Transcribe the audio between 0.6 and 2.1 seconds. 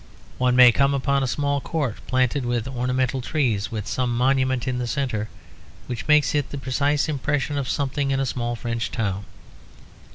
come upon a small court